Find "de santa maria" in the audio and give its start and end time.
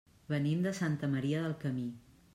0.67-1.45